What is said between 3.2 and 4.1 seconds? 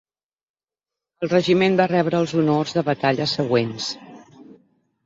següents.